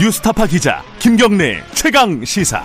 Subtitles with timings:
[0.00, 2.64] 뉴스타파 기자 김경래 최강 시사.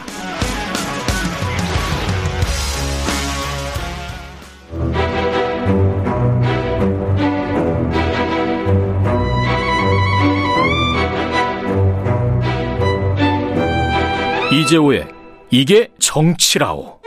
[14.54, 15.06] 이재호의
[15.52, 17.02] 이게 정치라오.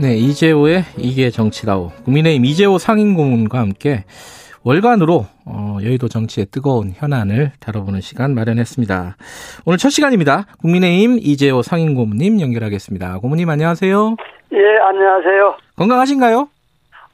[0.00, 1.92] 네, 이재호의 이게 정치라오.
[2.04, 4.04] 국민의힘 이재호 상임고문과 함께
[4.66, 9.16] 월간으로 어, 여의도 정치의 뜨거운 현안을 다뤄보는 시간 마련했습니다.
[9.64, 10.46] 오늘 첫 시간입니다.
[10.60, 13.20] 국민의힘 이재호 상임고문님 연결하겠습니다.
[13.20, 14.16] 고문님 안녕하세요.
[14.54, 15.56] 예, 안녕하세요.
[15.76, 16.48] 건강하신가요?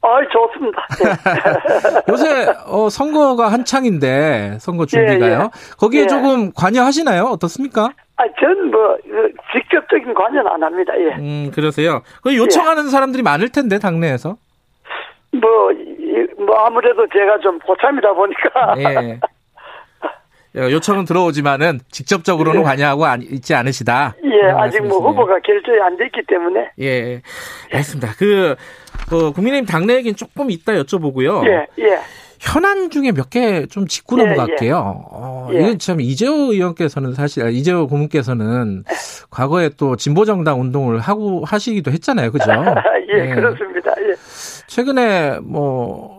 [0.01, 0.87] 아, 좋습니다.
[1.05, 2.01] 예.
[2.11, 5.31] 요새 어, 선거가 한창인데 선거 준비가요.
[5.31, 5.49] 예, 예.
[5.77, 6.07] 거기에 예.
[6.07, 7.25] 조금 관여하시나요?
[7.25, 7.91] 어떻습니까?
[8.17, 10.91] 아, 전 뭐, 그 직접적인 관여는 안 합니다.
[10.97, 11.15] 예.
[11.19, 12.01] 음, 그러세요.
[12.23, 14.37] 그 요청하는 사람들이 많을 텐데 당내에서.
[15.33, 18.75] 뭐, 이- 뭐, 아무래도 제가 좀 고참이다 보니까.
[18.77, 19.19] 예.
[20.59, 22.63] 어, 요청은 들어오지만은 직접적으로는 예.
[22.63, 24.15] 관여하고 안- 있지 않으시다.
[24.23, 24.99] 예, 아직 뭐 말씀이시네요.
[24.99, 26.69] 후보가 결정이 안 됐기 때문에.
[26.79, 27.21] 예,
[27.71, 28.13] 알겠습니다.
[28.17, 28.55] 그,
[29.11, 31.47] 어, 국민의힘 당내 얘기는 조금 이따 여쭤보고요.
[31.47, 31.97] 예, 예.
[32.43, 34.77] 현안 중에 몇 개 좀 짚고 예, 넘어갈게요.
[35.11, 35.59] 어, 예.
[35.59, 38.83] 이건 참 이재호 의원께서는 사실 아, 이재호 고문께서는
[39.29, 42.45] 과거에 또 진보 정당 운동을 하고 하시기도 했잖아요, 그죠?
[43.15, 43.33] 예, 예.
[43.35, 43.91] 그렇습니다.
[44.01, 44.15] 예.
[44.67, 46.12] 최근에 뭐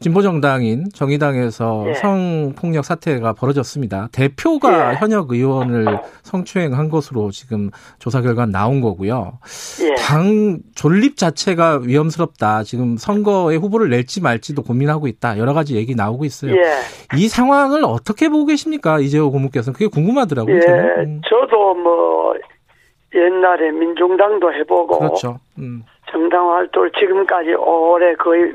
[0.00, 1.94] 진보정당인 정의당에서 예.
[1.94, 4.08] 성폭력 사태가 벌어졌습니다.
[4.12, 4.96] 대표가 예.
[4.96, 9.38] 현역 의원을 성추행한 것으로 지금 조사 결과 나온 거고요.
[9.82, 9.94] 예.
[9.96, 12.62] 당 존립 자체가 위험스럽다.
[12.64, 15.38] 지금 선거에 후보를 낼지 말지도 고민하고 있다.
[15.38, 16.52] 여러 가지 얘기 나오고 있어요.
[16.52, 17.16] 예.
[17.16, 19.00] 이 상황을 어떻게 보고 계십니까?
[19.00, 20.56] 이재호 고문께서는 그게 궁금하더라고요.
[20.56, 20.60] 예.
[20.60, 20.98] 저는.
[20.98, 22.34] 음, 저도 뭐,
[23.14, 24.98] 옛날에 민중당도 해보고.
[24.98, 25.38] 그렇죠.
[25.58, 25.82] 음.
[26.10, 28.52] 정당 활동을 지금까지 오래 거의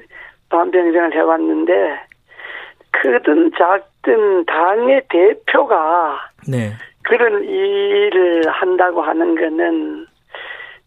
[0.52, 2.00] 반병생을 해왔는데,
[2.92, 6.74] 크든 작든 당의 대표가 네.
[7.04, 10.06] 그런 일을 한다고 하는 거는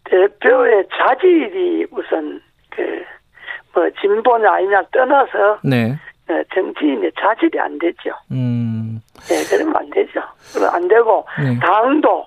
[0.04, 3.04] 대표의 자질이 우선 그
[3.74, 5.96] 뭐 진보냐 아니냐 떠나서 네.
[6.28, 8.10] 어, 정치인의 자질이 안 되죠.
[8.30, 9.00] 음.
[9.30, 10.22] 예, 그러면 안 되죠.
[10.54, 11.58] 그럼 안 되고 네.
[11.58, 12.26] 당도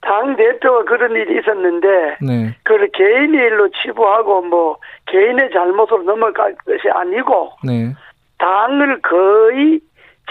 [0.00, 2.56] 당 대표가 그런 일이 있었는데 네.
[2.62, 4.78] 그걸 개인의 일로 치부하고 뭐
[5.10, 7.94] 개인의 잘못으로 넘어갈 것이 아니고 네.
[8.38, 9.80] 당을 거의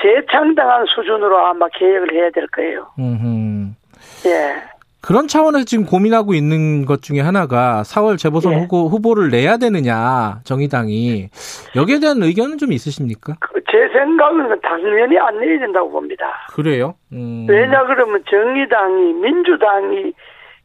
[0.02, 2.88] 재창당한 수준으로 아마 개혁을 해야 될 거예요.
[3.00, 3.76] 음.
[4.26, 4.78] 예.
[5.02, 8.58] 그런 차원에서 지금 고민하고 있는 것 중에 하나가 4월 재보선 예.
[8.58, 11.30] 후보, 후보를 내야 되느냐, 정의당이.
[11.76, 13.36] 여기에 대한 의견은 좀 있으십니까?
[13.40, 16.26] 그제 생각은 당연히 안 내야 된다고 봅니다.
[16.54, 16.96] 그래요?
[17.14, 17.46] 음.
[17.48, 20.14] 왜냐 그러면 정의당이 민주당이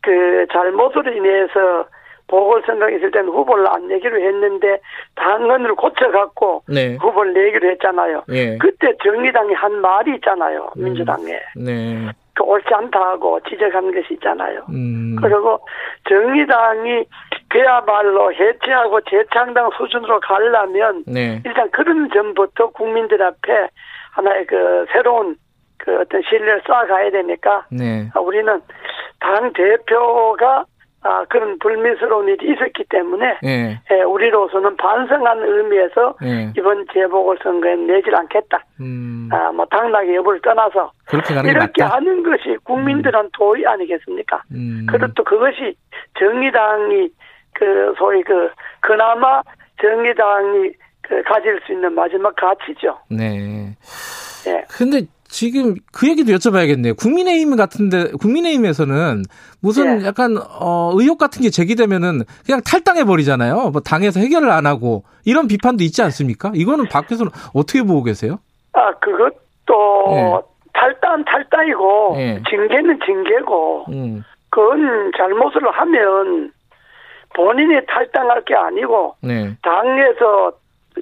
[0.02, 1.86] 그 잘못으로 인해서
[2.32, 4.78] 보궐선거 있을 때는 후보를 안 내기로 했는데
[5.16, 6.96] 당헌을 고쳐갖고 네.
[6.96, 8.24] 후보를 내기로 했잖아요.
[8.30, 8.56] 예.
[8.56, 10.70] 그때 정의당이 한 말이 있잖아요.
[10.74, 11.38] 민주당에.
[11.54, 12.08] 네.
[12.34, 14.64] 그 옳지 않다고 지적한 것이 있잖아요.
[14.70, 15.16] 음.
[15.20, 15.60] 그리고
[16.08, 17.04] 정의당이
[17.50, 21.42] 그야말로 해체하고 재창당 수준으로 가려면 네.
[21.44, 23.68] 일단 그런 점부터 국민들 앞에
[24.12, 25.36] 하나의 그 새로운
[25.76, 28.08] 그 어떤 신뢰를 쌓아가야 되니까 네.
[28.14, 28.62] 아, 우리는
[29.20, 30.64] 당 대표가
[31.04, 33.80] 아, 그런 불미스러운 일이 있었기 때문에 예.
[33.90, 36.52] 예, 우리로서는 반성하는 의미에서 예.
[36.56, 38.64] 이번 재보궐선거에 내질 않겠다.
[38.80, 39.28] 음.
[39.32, 41.82] 아, 뭐 당락의 여부를 떠나서 그렇게 가는 게 이렇게.
[41.82, 44.42] 하는 것이 국민들한 도의 아니겠습니까?
[44.52, 44.86] 음.
[45.16, 45.76] 또 그것이
[46.18, 47.08] 정의당이
[47.54, 49.42] 그 소위 그 그나마
[49.80, 52.96] 정의당이 그 가질 수 있는 마지막 가치죠.
[53.10, 53.74] 네.
[54.46, 54.64] 예.
[54.70, 55.00] 근데
[55.32, 56.94] 지금 그 얘기도 여쭤봐야겠네요.
[56.94, 59.22] 국민의힘 같은데 국민의힘에서는
[59.62, 60.06] 무슨 예.
[60.06, 63.70] 약간 어 의혹 같은 게 제기되면은 그냥 탈당해 버리잖아요.
[63.70, 66.52] 뭐 당에서 해결을 안 하고 이런 비판도 있지 않습니까?
[66.54, 68.40] 이거는 밖에서는 어떻게 보고 계세요?
[68.74, 70.32] 아 그것도 예.
[70.74, 72.42] 탈당 탈당이고 예.
[72.50, 74.24] 징계는 징계고 음.
[74.50, 76.52] 그건 잘못을 하면
[77.34, 79.56] 본인이 탈당할 게 아니고 네.
[79.62, 80.52] 당에서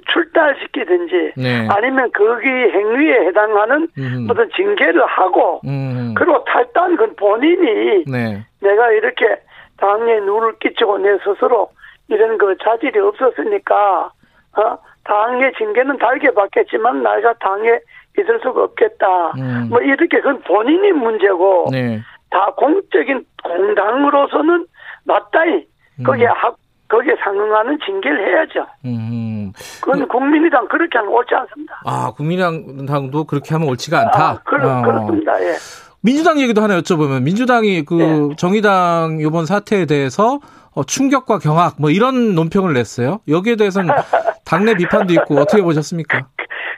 [0.07, 1.67] 출달시키든지 네.
[1.69, 4.27] 아니면 거기 행위에 해당하는 음.
[4.29, 6.13] 어떤 징계를 하고 음.
[6.15, 8.45] 그리고 탈당 그건 본인이 네.
[8.61, 9.37] 내가 이렇게
[9.77, 11.69] 당에 누를 끼치고 내 스스로
[12.07, 14.11] 이런 그 자질이 없었으니까
[14.57, 17.79] 어 당의 징계는 달게 받겠지만 내가 당에
[18.17, 19.31] 있을 수가 없겠다.
[19.37, 19.67] 음.
[19.69, 21.99] 뭐 이렇게 그건 본인이 문제고 네.
[22.29, 24.65] 다 공적인 공당으로서는
[25.05, 25.65] 맞다이
[26.05, 26.53] 거기에 하,
[26.91, 28.67] 거기에 상응하는 징계를 해야죠.
[28.85, 29.53] 음.
[29.81, 31.81] 그건 국민의당 그렇게 하면 옳지 않습니다.
[31.85, 34.29] 아, 국민의당도 그렇게 하면 옳지가 않다.
[34.29, 34.81] 아, 그렇, 어.
[34.81, 35.41] 그렇습니다.
[35.41, 35.55] 예.
[36.03, 38.35] 민주당 얘기도 하나 여쭤보면 민주당이 그 네.
[38.35, 40.39] 정의당 이번 사태에 대해서
[40.73, 43.19] 어, 충격과 경악 뭐 이런 논평을 냈어요.
[43.29, 43.93] 여기에 대해서는
[44.45, 46.27] 당내 비판도 있고 어떻게 보셨습니까?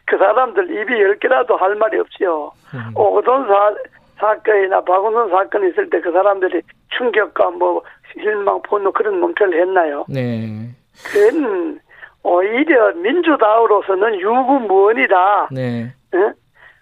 [0.05, 2.51] 그 사람들 입이 열 개라도 할 말이 없지요.
[2.75, 2.91] 음.
[2.95, 3.73] 오거돈 사,
[4.19, 6.61] 사건이나 박원순 사건이 있을 때 그 사람들이
[6.97, 7.81] 충격과 뭐
[8.21, 10.05] 실망, 분노 그런 멍청을 했나요?
[10.07, 10.69] 네.
[11.03, 11.79] 그건
[12.23, 15.49] 오히려 민주당으로서는 유구무원이다.
[15.51, 15.93] 네.
[16.13, 16.33] 어?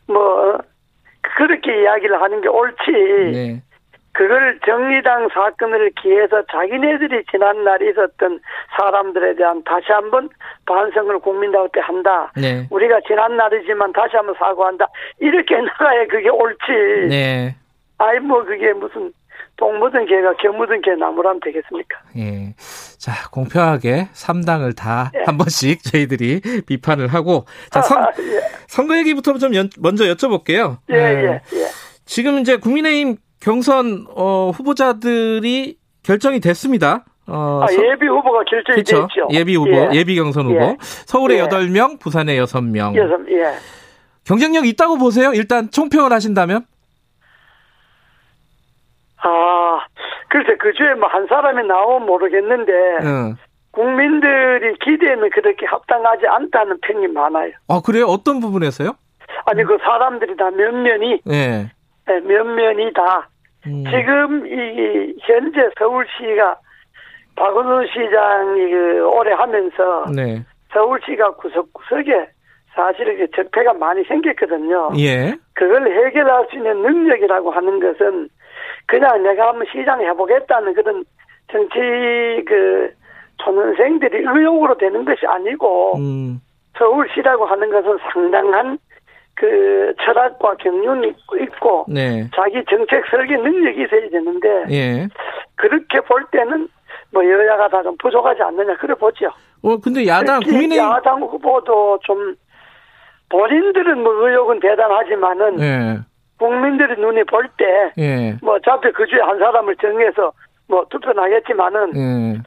[0.07, 0.57] 뭐
[1.21, 2.91] 그렇게 이야기를 하는 게 옳지.
[3.31, 3.63] 네.
[4.13, 8.41] 그걸 정의당 사건을 기해서 자기네들이 지난 날에 있었던
[8.77, 10.29] 사람들에 대한 다시 한번
[10.65, 12.31] 반성을 국민들한테 한다.
[12.35, 12.67] 네.
[12.69, 14.87] 우리가 지난 날이지만 다시 한번 사과한다.
[15.19, 17.07] 이렇게 나가야 그게 옳지.
[17.09, 17.55] 네.
[17.99, 19.13] 아이 뭐 그게 무슨
[19.57, 21.97] 똥 묻은 개가 겨 묻은 개 나무라면 되겠습니까?
[22.17, 22.53] 예.
[22.97, 25.23] 자, 공평하게 3당을 다한 예.
[25.37, 28.41] 번씩 저희들이 비판을 하고 자, 선, 아, 예.
[28.67, 30.77] 선거 얘기부터 좀 연- 먼저 여쭤볼게요.
[30.89, 31.01] 예, 네.
[31.53, 31.65] 예, 예.
[32.05, 37.05] 지금 이제 국민의힘 경선 어, 후보자들이 결정이 됐습니다.
[37.27, 39.07] 어, 아, 서- 예비 후보가 결정이 그렇죠.
[39.07, 39.27] 됐죠.
[39.31, 40.03] 예비 후보, 예.
[40.03, 40.55] 비 경선 후보.
[40.61, 40.77] 예.
[40.81, 41.39] 서울에 예.
[41.39, 43.53] 여덟 명 부산에 여섯 명 여섯, 예.
[44.25, 45.31] 경쟁력 있다고 보세요?
[45.33, 46.65] 일단 총평을 하신다면?
[49.23, 49.79] 아,
[50.29, 52.71] 글쎄, 그 중에 뭐 한 사람이 나오면 모르겠는데,
[53.03, 53.35] 응.
[53.71, 57.51] 국민들이 기대면 그렇게 합당하지 않다는 평이 많아요.
[57.67, 58.05] 아, 그래요?
[58.05, 58.91] 어떤 부분에서요?
[59.45, 61.71] 아니, 그 사람들이 다 면면이, 예.
[62.09, 63.27] 예, 면면이 다,
[63.67, 63.83] 음.
[63.89, 66.57] 지금 이, 현재 서울시가
[67.35, 70.43] 박원순 시장이 그 오래 하면서, 네.
[70.73, 72.27] 서울시가 구석구석에
[72.73, 74.91] 사실 이게 적폐가 많이 생겼거든요.
[74.97, 75.33] 예.
[75.53, 78.29] 그걸 해결할 수 있는 능력이라고 하는 것은
[78.87, 81.03] 그냥 내가 한번 시장 해보겠다는 그런
[81.51, 81.75] 정치
[82.47, 82.91] 그
[83.37, 86.41] 초년생들이 의욕으로 되는 것이 아니고 음.
[86.77, 88.77] 서울시라고 하는 것은 상당한
[89.35, 91.07] 그 철학과 경륜이
[91.41, 92.29] 있고 네.
[92.35, 95.07] 자기 정책 설계 능력이 있어야 되는데 예.
[95.55, 96.67] 그렇게 볼 때는
[97.11, 99.27] 뭐 여야가 다 좀 부족하지 않느냐 그래 보죠.
[99.63, 100.85] 어, 근데 야당, 특히 국민의힘.
[100.85, 102.35] 야당 후보도 좀
[103.29, 105.99] 본인들은 뭐 의욕은 대단하지만은 예.
[106.41, 108.35] 국민들이 눈이 볼때 예.
[108.41, 110.33] 뭐 어차피 그 중에 한 사람을 정해서
[110.67, 112.41] 뭐 투표 나겠지만은 예.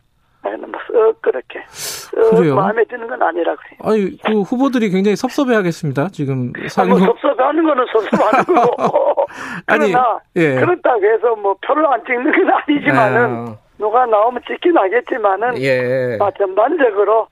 [0.57, 2.57] 뭐썩 그렇게 썩 그래요?
[2.57, 3.79] 마음에 드는 건 아니라 그래요.
[3.85, 6.09] 아니, 그 후보들이 굉장히 섭섭해 하겠습니다.
[6.09, 9.27] 지금 아, 상임 뭐 후- 섭섭해 하는 거는 섭섭하는 거고
[9.67, 9.93] 아니,
[10.37, 10.55] 예.
[10.57, 16.19] 그렇다고 해서 뭐 표를 안 찍는 건 아니지만은 아, 누가 나오면 찍긴 하겠지만은 예.
[16.21, 17.29] 아, 전반적으로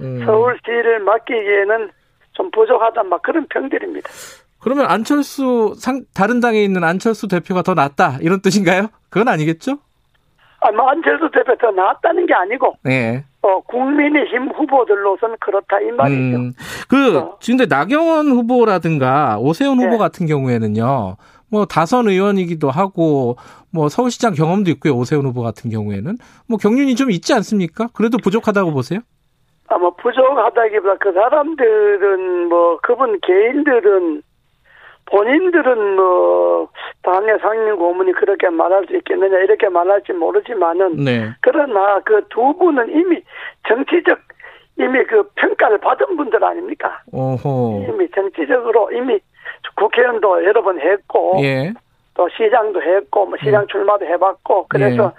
[0.00, 0.22] 음.
[0.24, 1.90] 서울시를 맡기기에는
[2.32, 4.08] 좀 부족하다 막 그런 평들입니다.
[4.62, 8.86] 그러면 안철수 상 다른 당에 있는 안철수 대표가 더 낫다 이런 뜻인가요?
[9.10, 9.78] 그건 아니겠죠?
[10.60, 13.24] 아, 뭐 안철수 대표 더 나았다는 게 아니고 네.
[13.42, 16.36] 어, 국민의힘 후보들로서는 그렇다 이 말이죠.
[16.36, 16.52] 음,
[16.88, 17.36] 그 어.
[17.40, 19.98] 지금 근데 나경원 후보라든가 오세훈 후보 네.
[19.98, 21.16] 같은 경우에는요.
[21.50, 23.36] 뭐 다선 의원이기도 하고
[23.72, 24.94] 뭐 서울시장 경험도 있고요.
[24.94, 26.16] 오세훈 후보 같은 경우에는
[26.48, 27.88] 뭐 경륜이 좀 있지 않습니까?
[27.92, 29.00] 그래도 부족하다고 보세요?
[29.66, 34.22] 아마 부족하다기보다 그 사람들은 뭐 그분 개인들은
[35.06, 36.68] 본인들은 뭐
[37.02, 41.30] 당의 상임 고문이 그렇게 말할 수 있겠느냐 이렇게 말할지 모르지만은 네.
[41.40, 43.20] 그러나 그 두 분은 이미
[43.68, 44.18] 정치적
[44.78, 47.02] 이미 그 평가를 받은 분들 아닙니까?
[47.12, 47.86] 오호.
[47.88, 49.18] 이미 정치적으로 이미
[49.76, 51.72] 국회의원도 여러 번 했고 예.
[52.14, 55.12] 또 시장도 했고 뭐 시장 출마도 해봤고 그래서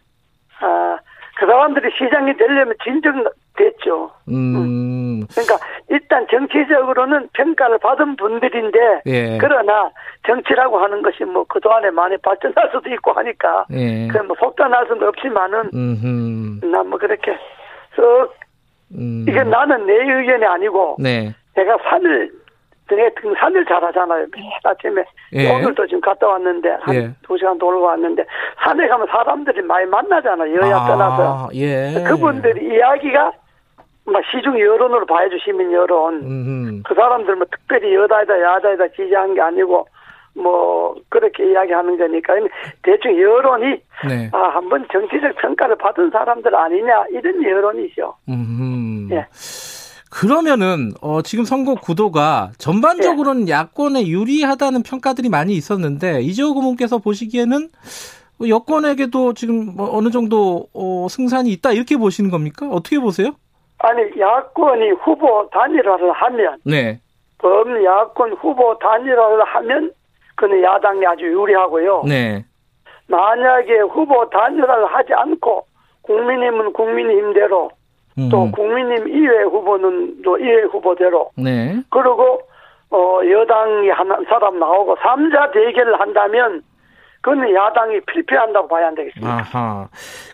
[0.61, 0.65] 예.
[0.65, 0.97] 아
[1.35, 4.11] 그 사람들이 시장이 되려면 진정됐죠.
[4.29, 5.25] 음.
[5.31, 5.57] 그러니까
[5.89, 9.37] 일단 정치적으로는 평가를 받은 분들인데 예.
[9.39, 9.89] 그러나
[10.27, 14.07] 정치라고 하는 것이 뭐 그동안에 많이 발전할 수도 있고 하니까 예.
[14.07, 16.65] 그뭐 속단할 수는 없지만은 음흠.
[16.67, 17.37] 난뭐 그렇게
[17.95, 18.33] 썩
[18.95, 19.25] 음.
[19.27, 21.33] 이게 나는 내 의견이 아니고 네.
[21.55, 22.31] 내가 산을
[22.93, 24.25] 등에 등산을 잘 하잖아요.
[24.31, 25.51] 매일 아침에 예.
[25.51, 27.11] 오늘도 지금 갔다 왔는데 한 예.
[27.23, 28.23] 두 시간 돌고 왔는데
[28.63, 30.55] 산에 가면 사람들이 많이 만나잖아요.
[30.55, 32.03] 여야 아, 떠나서 예.
[32.07, 33.31] 그분들이 이야기가
[34.05, 36.15] 막 시중 여론으로 봐야죠 시민 여론.
[36.21, 36.81] 음흠.
[36.85, 39.87] 그 사람들 뭐 특별히 여다이다 야다이다 지지한 게 아니고
[40.35, 42.33] 뭐 그렇게 이야기하는 거니까
[42.81, 44.29] 대충 여론이 네.
[44.33, 48.13] 아 한번 정치적 평가를 받은 사람들 아니냐 이런 여론이죠.
[48.29, 49.07] 음.
[49.11, 49.25] 예.
[50.13, 57.69] 그러면은 어 지금 선거 구도가 전반적으로는 야권에 유리하다는 평가들이 많이 있었는데 이재호 고문께서 보시기에는
[58.47, 62.69] 여권에게도 지금 뭐 어느 정도 어 승산이 있다 이렇게 보시는 겁니까?
[62.69, 63.31] 어떻게 보세요?
[63.79, 66.99] 아니 야권이 후보 단일화를 하면 네.
[67.39, 69.91] 범야권 후보 단일화를 하면
[70.35, 72.03] 그는 야당이 아주 유리하고요.
[72.07, 72.45] 네.
[73.07, 75.65] 만약에 후보 단일화를 하지 않고
[76.03, 77.71] 국민의힘은 국민의힘대로
[78.29, 78.51] 또 음.
[78.51, 81.81] 국민의힘 이외 후보는 또 이외 후보대로 네.
[81.89, 82.41] 그리고
[82.91, 86.61] 어 여당이 한 사람 나오고 삼자 대결을 한다면
[87.21, 89.33] 그는 야당이 필패한다고 봐야 안 되겠습니까?
[89.33, 89.87] 아하.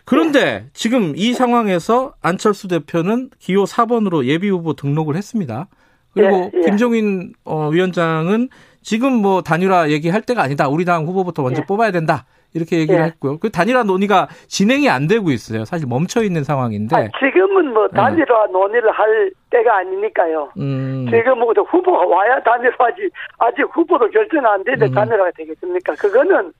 [0.04, 5.68] 그런데 지금 이 상황에서 안철수 대표는 기호 4번으로 예비 후보 등록을 했습니다.
[6.12, 6.60] 그리고 예, 예.
[6.62, 8.48] 김종인 어, 위원장은
[8.82, 10.68] 지금 뭐 단일화 얘기할 때가 아니다.
[10.68, 11.66] 우리 당 후보부터 먼저 예.
[11.66, 12.26] 뽑아야 된다.
[12.54, 13.04] 이렇게 얘기를 예.
[13.06, 13.38] 했고요.
[13.38, 15.64] 그 단일화 논의가 진행이 안 되고 있어요.
[15.64, 16.96] 사실 멈춰 있는 상황인데.
[16.96, 20.50] 아, 지금은 뭐 단일화 논의를 할 때가 아니니까요.
[20.58, 21.06] 음.
[21.10, 24.92] 지금 뭐 후보가 와야 단일화지 아직 후보도 결정 안 되는데 음.
[24.92, 25.94] 단일화가 되겠습니까?
[25.94, 26.52] 그거는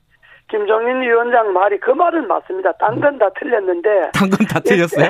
[0.49, 2.73] 김종인 위원장 말이 그 말은 맞습니다.
[2.73, 5.09] 딴 건 다 틀렸는데 당근 다 틀렸어요.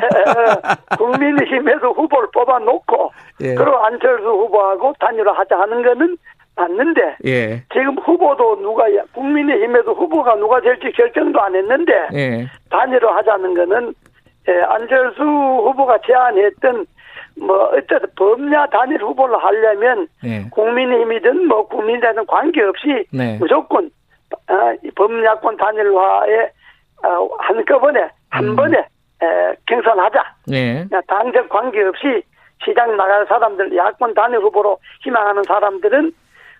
[0.99, 3.55] 국민의힘에서 후보를 뽑아놓고 예.
[3.55, 6.17] 그리고 안철수 후보하고 단일화하자 하는 거는
[6.61, 7.62] 맞는데 예.
[7.73, 12.47] 지금 후보도 누가 국민의힘에도 후보가 누가 될지 결정도 안 했는데 예.
[12.71, 13.95] 단일화 하자는 거는
[14.49, 16.87] 예, 안철수 후보가 제안했던
[17.40, 20.45] 뭐 어쨌든 범야 단일 후보를 하려면 예.
[20.50, 23.38] 국민의힘이든 뭐 국민이든 관계없이 네.
[23.38, 23.90] 무조건
[24.49, 26.50] 어, 이 범야권 단일화에
[27.05, 28.57] 어, 한꺼번에 한 음.
[28.57, 30.23] 번에 에, 경선하자.
[30.52, 30.85] 예.
[30.88, 32.23] 그냥 당적 관계없이
[32.64, 36.12] 시장 나갈 사람들 야권 단일 후보로 희망하는 사람들은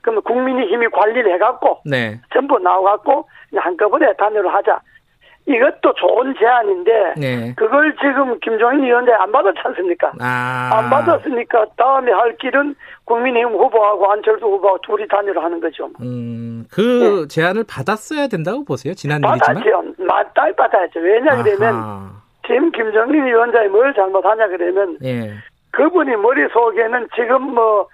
[0.03, 2.21] 그러면 국민의힘이 관리를 해갖고 네.
[2.33, 4.81] 전부 나와갖고 한꺼번에 단일화 하자.
[5.47, 7.55] 이것도 좋은 제안인데 네.
[7.57, 10.13] 그걸 지금 김종인 위원장이 안 받았지 않습니까?
[10.21, 10.71] 아.
[10.73, 15.89] 안 받았으니까 다음에 할 길은 국민의힘 후보하고 안철수 후보하고 둘이 단일화 하는 거죠.
[16.03, 18.95] 음, 그 제안을 받았어야 된다고 보세요.
[18.95, 19.63] 지난 일이지만.
[19.63, 19.71] 네.
[19.71, 20.05] 받았죠.
[20.05, 21.01] 맞다 받아야죠.
[21.01, 22.21] 왜냐 그러면.
[22.47, 25.33] 지금 김정인 위원장이 뭘 잘못하냐 그러면 예.
[25.71, 27.89] 그분이 머릿속에는 지금 뭐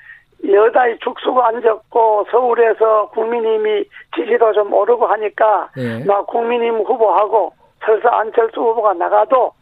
[0.44, 6.04] 여당이 죽수고 앉았고 서울에서 국민의힘이 지지도 좀 오르고 하니까 예.
[6.04, 7.52] 나 국민의힘 후보하고
[7.84, 9.52] 설사 안철수 후보가 나가도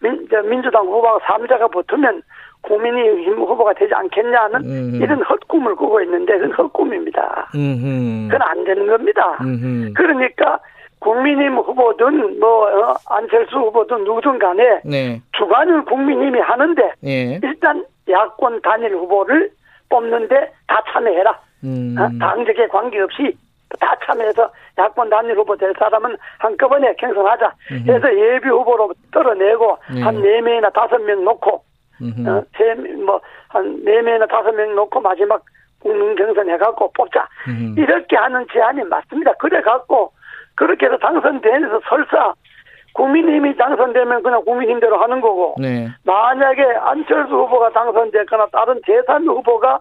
[0.00, 2.22] 민, 저 민주당 후보하고 삼자가 붙으면
[2.62, 5.02] 국민의힘 후보가 되지 않겠냐는 음흠.
[5.02, 7.50] 이런 헛꿈을 꾸고 있는데 그건 헛꿈입니다.
[7.54, 8.28] 음흠.
[8.30, 9.38] 그건 안 되는 겁니다.
[9.40, 9.92] 음흠.
[9.94, 10.58] 그러니까
[10.98, 15.20] 국민의힘 후보든 뭐 어, 안철수 후보든 누구든 간에 네.
[15.32, 17.40] 주관을 국민의힘이 하는데 예.
[17.42, 19.50] 일단 야권 단일 후보를
[19.94, 21.38] 뽑는데 다 참여해라.
[21.62, 21.94] 음.
[21.96, 22.10] 어?
[22.18, 23.36] 당적에 관계없이
[23.78, 27.52] 다 참여해서 야권 단일 후보 될 사람은 한꺼번에 경선하자.
[27.70, 27.90] 음흠.
[27.90, 30.02] 해서 예비 후보로 떨어내고 네.
[30.02, 31.62] 한 네명이나 다섯 명 놓고
[32.02, 32.28] 음흠.
[32.28, 35.42] 어, 세뭐한 네명이나 다섯 명 놓고 마지막
[35.80, 37.28] 국민 경선 해갖고 뽑자.
[37.48, 37.80] 음흠.
[37.80, 39.32] 이렇게 하는 제안이 맞습니다.
[39.34, 40.12] 그래 갖고
[40.56, 42.34] 그렇게 해서 당선돼서 설사
[42.94, 45.88] 국민의힘이 당선되면 그냥 국민힘대로 하는 거고 네.
[46.04, 49.80] 만약에 안철수 후보가 당선됐거나 다른 제3 후보가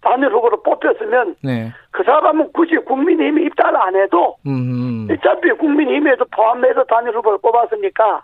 [0.00, 1.72] 단일 후보로 뽑혔으면 네.
[1.90, 5.08] 그 사람은 굳이 국민의힘이 입달 안 해도 음.
[5.10, 8.22] 어차피 국민의힘에도 포함해서 단일 후보를 뽑았으니까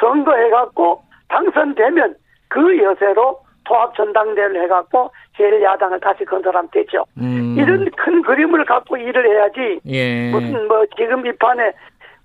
[0.00, 2.16] 선거해갖고 당선되면
[2.48, 7.04] 그 여세로 통합 전당대회를 해갖고 제1야당을 다시 건설하면 되죠.
[7.18, 7.54] 음.
[7.58, 10.30] 이런 큰 그림을 갖고 일을 해야지 예.
[10.30, 11.72] 무슨 뭐 지금 이 판에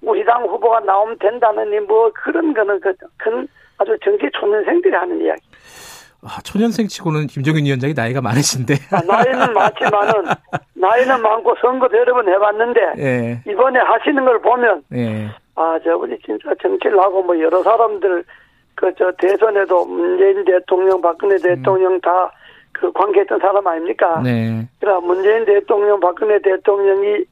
[0.01, 5.41] 우리 당 후보가 나오면 된다느니 뭐 그런 거는 그큰 아주 정치 초년생들이 하는 이야기.
[6.23, 8.73] 아, 초년생 치고는 김정인 위원장이 나이가 많으신데.
[8.91, 10.23] 아, 나이는 많지만은
[10.73, 13.41] 나이는 많고 선거 여러 번 해봤는데 예.
[13.51, 15.27] 이번에 하시는 걸 보면 예.
[15.55, 18.23] 아 저분이 진짜 정치를 하고 뭐 여러 사람들
[18.75, 22.31] 그 저 대선에도 문재인 대통령 박근혜 대통령 다
[22.79, 24.19] 그 관계했던 사람 아닙니까?
[24.19, 24.23] 음.
[24.23, 24.67] 네.
[24.79, 27.25] 그러나 문재인 대통령 박근혜 대통령이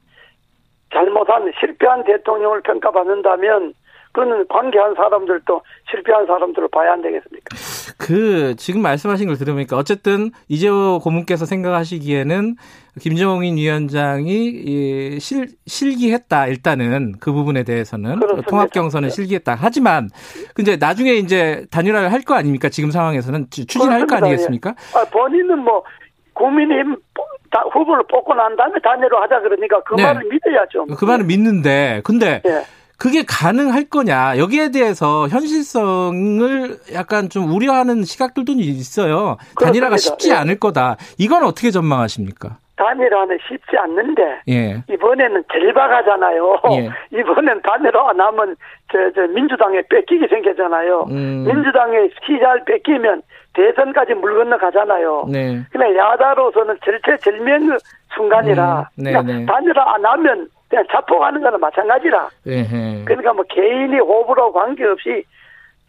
[0.96, 3.74] 잘못한 실패한 대통령을 평가받는다면
[4.12, 5.60] 그거는 관계한 사람들도
[5.90, 7.54] 실패한 사람들을 봐야 안 되겠습니까?
[7.98, 12.56] 그 지금 말씀하신 걸 들으니까 어쨌든 이재호 고문께서 생각하시기에는
[12.98, 18.48] 김정인 위원장이 이 실, 실기했다 일단은 그 부분에 대해서는 그렇습니다.
[18.48, 20.08] 통합 경선은 실기했다 하지만
[20.54, 24.26] 근데 나중에 이제 단일화를 할 거 아닙니까 지금 상황에서는 추- 추진할 거 그렇습니다.
[24.26, 24.74] 아니겠습니까?
[24.94, 25.84] 아, 본인은 뭐
[26.32, 30.02] 국민의힘 뽑- 다- 후보를 뽑고 난 다음에 단일화 하자 그러니까 그 네.
[30.04, 30.86] 말을 믿어야죠.
[30.96, 32.62] 그 말은 믿는데 근데 예.
[32.98, 39.36] 그게 가능할 거냐 여기에 대해서 현실성을 약간 좀 우려하는 시각들도 있어요.
[39.60, 39.96] 단일화가 그렇습니다.
[39.98, 40.34] 쉽지 예.
[40.34, 40.96] 않을 거다.
[41.18, 42.58] 이건 어떻게 전망하십니까?
[42.76, 44.82] 단일화는 쉽지 않는데 예.
[44.88, 46.60] 이번에는 절박하잖아요.
[46.72, 46.90] 예.
[47.18, 48.56] 이번엔 단일화 안 하면
[48.92, 51.06] 저, 저 민주당에 뺏기게 생겼잖아요.
[51.10, 51.44] 음.
[51.46, 53.22] 민주당에 시잘 뺏기면
[53.54, 55.24] 대선까지 물 건너 가잖아요.
[55.30, 55.62] 네.
[55.72, 57.78] 그냥 야다로서는 절체절명
[58.14, 59.46] 순간이라 음, 네, 그냥 네.
[59.46, 62.28] 단일화 안 하면 그냥 자폭하는 거는 마찬가지라.
[62.48, 62.64] 예.
[63.06, 65.24] 그러니까 뭐 개인이 호불호 관계없이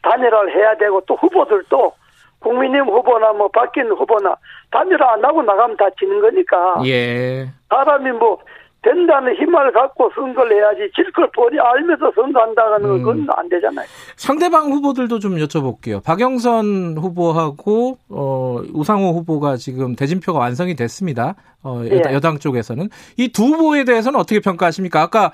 [0.03, 1.91] 단일화를 해야 되고 또 후보들도
[2.39, 4.35] 국민의힘 후보나 뭐 바뀐 후보나
[4.71, 7.47] 단일화 안 하고 나가면 다 지는 거니까 예.
[7.69, 8.39] 사람이 뭐
[8.81, 13.27] 된다는 힘을 갖고 선거를 해야지 질 걸 뻔히 알면서 선거한다는 건 음.
[13.35, 13.85] 안 되잖아요.
[14.15, 16.03] 상대방 후보들도 좀 여쭤볼게요.
[16.03, 21.35] 박영선 후보하고 어, 우상호 후보가 지금 대진표가 완성이 됐습니다.
[21.63, 22.15] 어, 여당, 예.
[22.15, 25.01] 여당 쪽에서는 이 두 후보에 대해서는 어떻게 평가하십니까?
[25.01, 25.31] 아까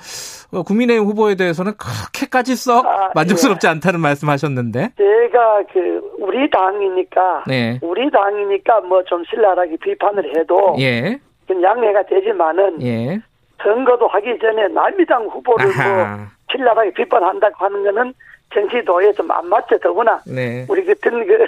[0.52, 4.94] 어, 국민의힘 후보에 대해서는 그렇게까지 썩 아, 만족스럽지 않다는 말씀하셨는데.
[4.98, 7.80] 제가 그 우리 당이니까 네.
[7.84, 11.20] 우리 당이니까 뭐 좀 신랄하게 비판을 해도 예.
[11.48, 13.22] 좀 양해가 되지만은 예.
[13.64, 16.28] 선거도 하기 전에 남미당 후보를 뭐 아하.
[16.52, 18.14] 신랄하게 비판한다고 하는 거는
[18.54, 19.78] 정치도에 좀 안 맞죠.
[19.80, 20.66] 더구나 네.
[20.70, 21.48] 우리 같은 그,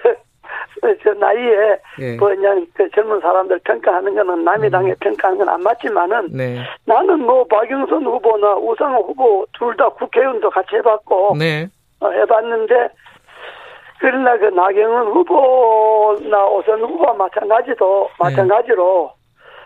[1.03, 2.15] 저 나이에 예.
[2.17, 4.95] 뭐 그냥 그 젊은 사람들 평가하는 거는 남의당에 음.
[4.99, 6.59] 평가하는 건 안 맞지만은 네.
[6.85, 11.67] 나는 뭐 박영선 후보나 우상호 후보 둘 다 국회의원도 같이 해봤고 네.
[11.99, 12.89] 어, 해봤는데
[13.99, 18.15] 그러나 그 나경원 후보나 오선 후보와 마찬가지도 네.
[18.19, 19.11] 마찬가지로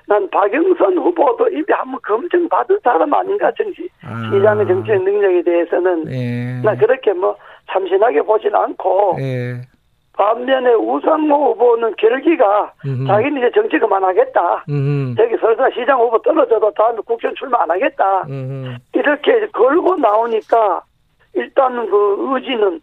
[0.09, 4.31] 난 박영선 후보도 이미 한번 검증받은 사람 아닌가 정치 아.
[4.33, 6.61] 시장의 정치의 능력에 대해서는 네.
[6.63, 7.37] 나 그렇게 뭐
[7.71, 9.61] 참신하게 보진 않고 예.
[10.13, 13.05] 반면에 우상호 후보는 결기가 음흠.
[13.05, 14.65] 자기는 이제 정치 그만하겠다.
[14.69, 15.13] 음.
[15.15, 18.23] 저기 설사 시장 후보 떨어져도 다음에 국회의원 출마 안 하겠다.
[18.29, 18.77] 음.
[18.93, 20.81] 이렇게 걸고 나오니까
[21.35, 22.81] 일단은 그 의지는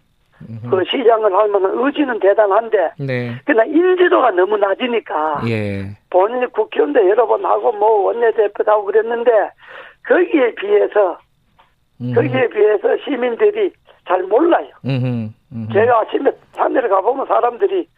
[0.70, 3.34] 그 시장을 할 만한 의지는 대단한데 네.
[3.44, 5.96] 그러나 인지도가 너무 낮으니까 예.
[6.10, 9.30] 본인이 국회의원도 여러 번 하고 뭐 원내대표도 하고 그랬는데
[10.06, 11.18] 거기에 비해서
[12.00, 12.12] 음.
[12.14, 13.72] 거기에 비해서 시민들이
[14.06, 14.68] 잘 몰라요.
[14.84, 15.30] 음흠.
[15.52, 15.72] 음흠.
[15.72, 17.88] 제가 아침에 산에를 가보면 사람들이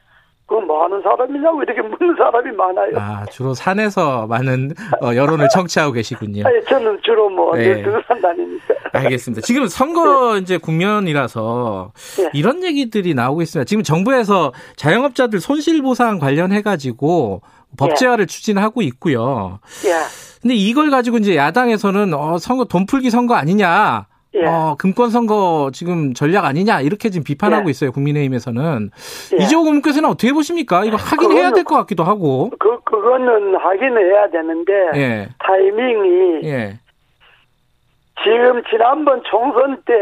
[0.49, 2.93] 그뭐 하는 사람이냐고 이렇게 묻는 사람이 많아요.
[2.97, 6.45] 아, 주로 산에서 많은 어, 여론을 청취하고 계시군요.
[6.47, 7.83] 아니, 저는 주로 뭐 네.
[7.83, 8.75] 등산 다니니까.
[8.95, 9.43] 알겠습니다.
[9.43, 12.31] 지금 선거 이제 국면이라서 네.
[12.33, 13.67] 이런 얘기들이 나오고 있습니다.
[13.69, 17.43] 지금 정부에서 자영업자들 손실보상 관련해가지고
[17.77, 19.61] 법제화를 추진하고 있고요.
[19.85, 19.93] 예.
[20.41, 24.07] 근데 이걸 가지고 이제 야당에서는 어, 선거 돈 풀기 선거 아니냐.
[24.41, 24.45] 예.
[24.47, 27.71] 어, 금권 선거 지금 전략 아니냐 이렇게 지금 비판하고 예.
[27.71, 28.91] 있어요 국민의힘에서는
[29.39, 29.43] 예.
[29.43, 30.85] 이재호 국민께서는 어떻게 보십니까?
[30.85, 32.51] 이거 하긴 해야 될 것 같기도 하고.
[32.59, 36.79] 그, 그거는 하긴 해야 되는데, 예, 타이밍이, 예,
[38.25, 39.93] 지금 지난번 총선 때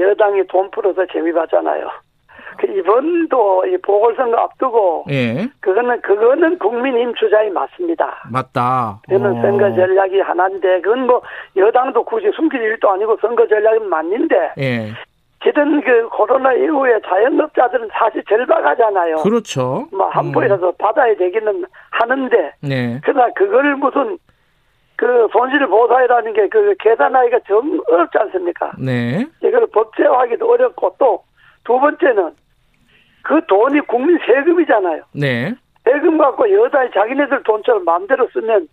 [0.00, 1.88] 여당이 돈 풀어서 재미 봤잖아요.
[2.58, 8.22] 그 이번도 이 보궐선거 앞두고, 예, 그거는, 그거는 국민힘 주장이 맞습니다.
[8.30, 9.00] 맞다.
[9.08, 9.42] 저는 어.
[9.42, 11.22] 선거 전략이 하나인데, 그건 뭐,
[11.56, 14.88] 여당도 굳이 숨길 일도 아니고 선거 전략은 맞는데, 예,
[15.42, 19.16] 지금 그 코로나 이후에 자영업자들은 사실 절박하잖아요.
[19.16, 19.86] 그렇죠.
[19.92, 24.18] 뭐, 한 포이라도 받아야 되기는 하는데, 네, 그러나 그걸 무슨
[24.96, 28.70] 그 손실 보상이라는 게 그 계산하기가 정 어렵지 않습니까?
[28.78, 31.22] 네, 이걸 법제화하기도 어렵고 또
[31.64, 32.32] 두 번째는
[33.22, 35.02] 그 돈이 국민 세금이잖아요.
[35.12, 35.54] 네,
[35.84, 38.68] 세금 갖고 여자의 자기네들 돈처럼 마음대로 쓰면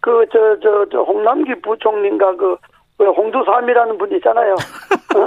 [0.00, 2.56] 그 저 저 저 홍남기 부총리인가 그
[2.98, 4.54] 홍두삼이라는 분 있잖아요.
[5.16, 5.24] 어?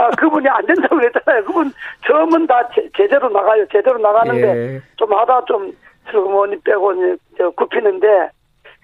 [0.00, 1.44] 아 그분이 안 된다고 그랬잖아요.
[1.44, 1.72] 그분
[2.06, 3.66] 처음은 다 제, 제대로 나가요.
[3.72, 4.80] 제대로 나가는데 예.
[4.96, 5.72] 좀 하다 좀
[6.10, 8.30] 슬그머니 빼고 이제 저 굽히는데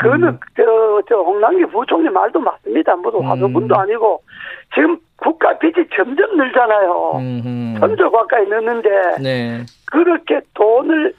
[0.03, 0.39] 그거는 음.
[0.57, 2.97] 저, 저 홍남기 부총리 말도 맞습니다.
[2.97, 3.27] 뭐도 음.
[3.31, 4.23] 화성분도 아니고
[4.75, 7.13] 지금 국가 빚이 점점 늘잖아요.
[7.17, 8.89] 음, 천조 가까이 늘는데
[9.23, 11.15] 네, 그렇게 돈을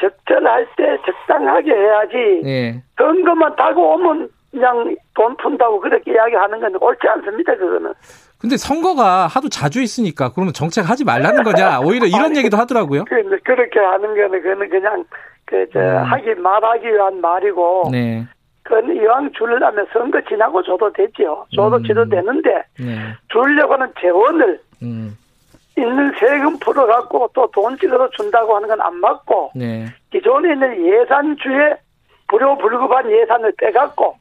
[0.00, 2.82] 적절할 때 적당하게 해야지 네.
[2.98, 7.54] 선거만 타고 오면 그냥 돈 푼다고 그렇게 이야기하는 건 옳지 않습니다.
[7.56, 7.92] 그거는.
[8.38, 11.80] 근데 선거가 하도 자주 있으니까 그러면 정책 하지 말라는 거냐?
[11.80, 13.04] 오히려 이런 아니, 얘기도 하더라고요.
[13.04, 15.04] 그- 그렇게 하는 거는 그냥
[15.46, 15.96] 그저 음.
[16.12, 18.24] 하기 말하기 위한 말이고 네,
[18.64, 21.46] 그건 이왕 주려면 선거 지나고 줘도 되죠.
[21.54, 21.84] 줘도 음.
[21.84, 25.16] 줘도 되는데 네, 주려고 하는 재원을 음,
[25.78, 31.76] 있는 세금 풀어갖고 또 돈 찍어서 준다고 하는 건 안 맞고 네, 기존에 있는 예산주에
[32.28, 34.16] 불효불급한 예산을 빼갖고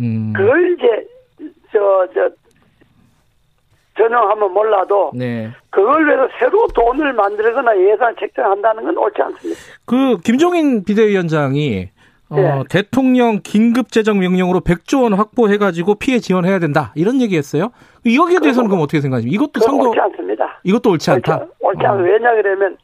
[0.00, 1.06] 음, 그걸 이제
[1.72, 2.30] 저 저
[3.96, 5.50] 전용하면 몰라도 네.
[5.70, 9.60] 그걸 위해서 새로 돈을 만들거나 예산 책정한다는 건 옳지 않습니다.
[9.86, 11.88] 그 김종인 비대위원장이
[12.28, 12.62] 어, 네.
[12.68, 17.70] 대통령 긴급 재정 명령으로 100조 원 확보해 가지고 피해 지원해야 된다 이런 얘기했어요.
[18.04, 19.34] 여기에 대해서는 그럼 어떻게 생각하십니까?
[19.34, 20.60] 이것도 선거 옳지 않습니다.
[20.64, 21.34] 이것도 옳지 않다.
[21.38, 21.90] 옳지, 옳지 어.
[21.90, 22.76] 않 왜냐 그러면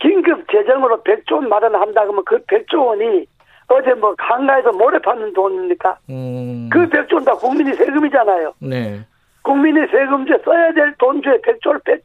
[0.00, 3.26] 긴급 재정으로 100조 원 마련한다 그러면 그 100조 원이
[3.68, 5.98] 어제 뭐 한가에서 모래 파는 돈입니까?
[6.10, 8.54] 음, 그 100조 원 다 국민의 세금이잖아요.
[8.60, 9.00] 네,
[9.48, 12.02] 국민의 세금제 써야 될돈 중에 100조를 뺏,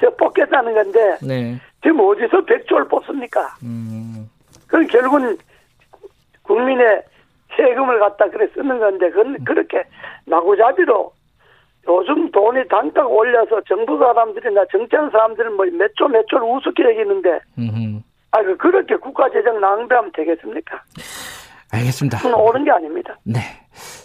[0.00, 3.56] 저 뽑겠다는 건데 네, 지금 어디서 100조를 뽑습니까?
[3.62, 4.26] 음,
[4.66, 5.36] 그건 결국은
[6.44, 7.02] 국민의
[7.54, 9.84] 세금을 갖다 그래 쓰는 건데 그건 그렇게
[10.24, 11.12] 마구잡이로
[11.88, 18.02] 요즘 돈이 단가가 올려서 정부 사람들이나 정치하는 사람들은 뭐 몇조 몇 조를 우습게 여기는데 음.
[18.30, 20.80] 아그 그렇게 국가 재정 낭비하면 되겠습니까?
[21.72, 22.18] 알겠습니다.
[22.18, 23.18] 그건 옳은 게 아닙니다.
[23.24, 23.40] 네.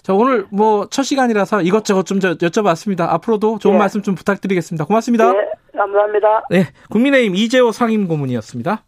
[0.01, 3.01] 자, 오늘 뭐 첫 시간이라서 이것저것 좀 저- 여쭤봤습니다.
[3.09, 3.77] 앞으로도 좋은 예.
[3.77, 4.85] 말씀 좀 부탁드리겠습니다.
[4.85, 5.31] 고맙습니다.
[5.33, 5.39] 네,
[5.77, 6.43] 감사합니다.
[6.49, 6.65] 네.
[6.89, 8.83] 국민의힘 이재호 상임 고문이었습니다.